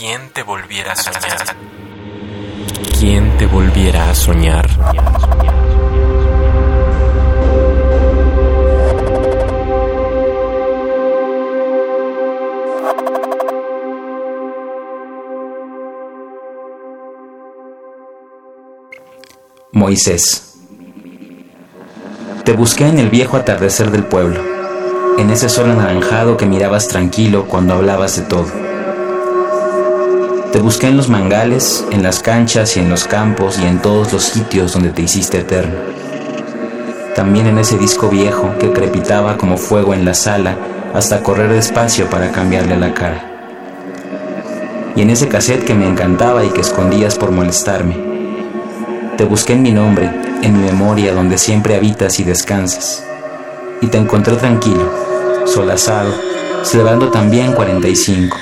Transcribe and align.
¿Quién 0.00 0.30
te 0.32 0.42
volviera 0.42 0.92
a 0.92 0.96
soñar? 0.96 1.56
¿Quién 2.98 3.36
te 3.36 3.44
volviera 3.44 4.08
a 4.08 4.14
soñar? 4.14 4.66
Moisés. 19.72 20.54
Te 22.46 22.54
busqué 22.54 22.86
en 22.86 22.98
el 22.98 23.10
viejo 23.10 23.36
atardecer 23.36 23.90
del 23.90 24.04
pueblo, 24.04 24.40
en 25.18 25.28
ese 25.28 25.50
sol 25.50 25.70
anaranjado 25.70 26.38
que 26.38 26.46
mirabas 26.46 26.88
tranquilo 26.88 27.44
cuando 27.46 27.74
hablabas 27.74 28.16
de 28.16 28.22
todo. 28.22 28.69
Te 30.52 30.58
busqué 30.58 30.88
en 30.88 30.96
los 30.96 31.08
mangales, 31.08 31.84
en 31.90 32.02
las 32.02 32.20
canchas 32.20 32.76
y 32.76 32.80
en 32.80 32.90
los 32.90 33.04
campos 33.04 33.58
y 33.58 33.66
en 33.66 33.80
todos 33.80 34.12
los 34.12 34.24
sitios 34.24 34.72
donde 34.72 34.90
te 34.90 35.02
hiciste 35.02 35.38
eterno. 35.38 35.76
También 37.14 37.46
en 37.46 37.58
ese 37.58 37.78
disco 37.78 38.08
viejo 38.08 38.54
que 38.58 38.72
crepitaba 38.72 39.36
como 39.36 39.56
fuego 39.56 39.94
en 39.94 40.04
la 40.04 40.14
sala 40.14 40.56
hasta 40.94 41.22
correr 41.22 41.52
despacio 41.52 42.10
para 42.10 42.32
cambiarle 42.32 42.76
la 42.76 42.94
cara. 42.94 43.26
Y 44.96 45.02
en 45.02 45.10
ese 45.10 45.28
cassette 45.28 45.64
que 45.64 45.74
me 45.74 45.88
encantaba 45.88 46.44
y 46.44 46.50
que 46.50 46.60
escondías 46.60 47.16
por 47.16 47.30
molestarme 47.30 48.10
te 49.20 49.26
busqué 49.26 49.52
en 49.52 49.60
mi 49.60 49.70
nombre, 49.70 50.10
en 50.40 50.56
mi 50.56 50.64
memoria 50.64 51.12
donde 51.12 51.36
siempre 51.36 51.76
habitas 51.76 52.18
y 52.20 52.24
descansas. 52.24 53.04
Y 53.82 53.88
te 53.88 53.98
encontré 53.98 54.34
tranquilo, 54.36 54.90
solazado, 55.44 56.10
celebrando 56.62 57.10
también 57.10 57.52
45. 57.52 58.34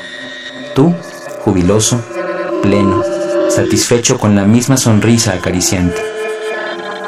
Tú, 0.77 0.95
jubiloso, 1.49 1.99
pleno, 2.61 3.03
satisfecho 3.49 4.19
con 4.19 4.37
la 4.37 4.45
misma 4.45 4.77
sonrisa 4.77 5.33
acariciante. 5.33 5.99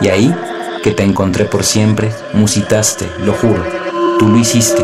Y 0.00 0.08
ahí, 0.08 0.34
que 0.83 0.92
te 0.92 1.02
encontré 1.02 1.44
por 1.44 1.62
siempre, 1.62 2.10
musitaste, 2.33 3.06
lo 3.22 3.34
juro, 3.34 3.62
tú 4.18 4.28
lo 4.28 4.38
hiciste, 4.38 4.83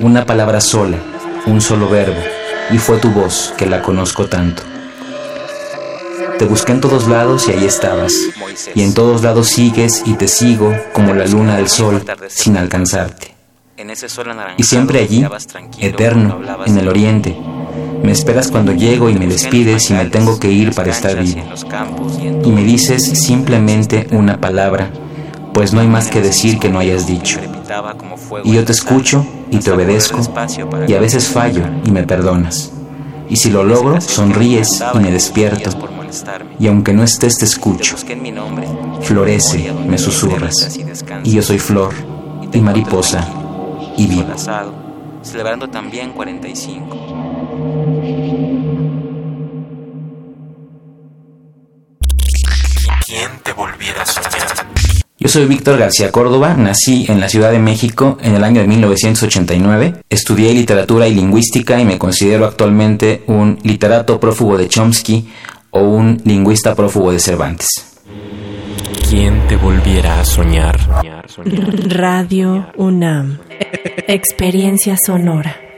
una 0.00 0.26
palabra 0.26 0.60
sola, 0.60 0.98
un 1.46 1.62
solo 1.62 1.88
verbo, 1.88 2.20
y 2.70 2.76
fue 2.76 2.98
tu 2.98 3.10
voz 3.10 3.54
que 3.56 3.64
la 3.64 3.80
conozco 3.80 4.26
tanto. 4.26 4.64
Te 6.38 6.44
busqué 6.44 6.72
en 6.72 6.82
todos 6.82 7.08
lados 7.08 7.48
y 7.48 7.52
ahí 7.52 7.64
estabas. 7.64 8.14
Y 8.74 8.82
en 8.82 8.92
todos 8.92 9.22
lados 9.22 9.48
sigues 9.48 10.02
y 10.04 10.12
te 10.12 10.28
sigo 10.28 10.76
como 10.92 11.14
la 11.14 11.26
luna 11.26 11.56
del 11.56 11.70
sol 11.70 12.04
sin 12.28 12.58
alcanzarte. 12.58 13.34
Y 14.58 14.62
siempre 14.62 15.00
allí, 15.00 15.26
eterno, 15.78 16.38
en 16.66 16.76
el 16.76 16.86
oriente, 16.86 17.34
me 18.02 18.12
esperas 18.12 18.50
cuando 18.50 18.72
llego 18.72 19.10
y 19.10 19.14
me 19.14 19.26
despides 19.26 19.90
y 19.90 19.94
me 19.94 20.06
tengo 20.06 20.38
que 20.38 20.50
ir 20.50 20.74
para 20.74 20.90
estar 20.90 21.22
vivo. 21.22 21.42
Y 22.44 22.50
me 22.50 22.64
dices 22.64 23.02
simplemente 23.02 24.06
una 24.10 24.40
palabra, 24.40 24.90
pues 25.52 25.72
no 25.72 25.80
hay 25.80 25.88
más 25.88 26.08
que 26.08 26.20
decir 26.20 26.58
que 26.58 26.68
no 26.68 26.78
hayas 26.78 27.06
dicho. 27.06 27.40
Y 28.44 28.52
yo 28.52 28.64
te 28.64 28.72
escucho 28.72 29.26
y 29.50 29.58
te 29.58 29.70
obedezco 29.70 30.20
y 30.86 30.94
a 30.94 31.00
veces 31.00 31.28
fallo 31.28 31.64
y 31.84 31.90
me 31.90 32.04
perdonas. 32.04 32.72
Y 33.28 33.36
si 33.36 33.50
lo 33.50 33.62
logro, 33.62 34.00
sonríes 34.00 34.82
y 34.94 34.98
me 34.98 35.12
despierto 35.12 35.70
y 36.58 36.66
aunque 36.66 36.92
no 36.92 37.04
estés 37.04 37.36
te 37.36 37.44
escucho. 37.44 37.96
Florece, 39.02 39.72
me 39.86 39.98
susurras. 39.98 40.78
Y 41.24 41.32
yo 41.32 41.42
soy 41.42 41.58
flor 41.58 41.94
y 42.52 42.60
mariposa 42.60 43.26
y 43.96 44.06
vivo. 44.06 44.34
Celebrando 45.22 45.68
también 45.68 46.12
45. 46.12 47.29
Yo 55.18 55.28
soy 55.28 55.44
Víctor 55.44 55.78
García 55.78 56.10
Córdoba, 56.10 56.54
nací 56.54 57.04
en 57.08 57.20
la 57.20 57.28
Ciudad 57.28 57.52
de 57.52 57.58
México 57.58 58.16
en 58.22 58.34
el 58.34 58.42
año 58.42 58.62
de 58.62 58.66
1989, 58.68 60.02
estudié 60.08 60.54
literatura 60.54 61.08
y 61.08 61.14
lingüística 61.14 61.78
y 61.78 61.84
me 61.84 61.98
considero 61.98 62.46
actualmente 62.46 63.22
un 63.26 63.58
literato 63.62 64.18
prófugo 64.18 64.56
de 64.56 64.68
Chomsky, 64.68 65.28
o 65.70 65.82
un 65.82 66.20
lingüista 66.24 66.74
prófugo 66.74 67.12
de 67.12 67.20
Cervantes. 67.20 67.68
¿Quién 69.08 69.46
te 69.48 69.56
volviera 69.56 70.20
a 70.20 70.24
soñar? 70.24 70.78
Radio 71.86 72.66
UNAM. 72.76 73.38
Experiencia 74.06 74.96
sonora. 75.04 75.69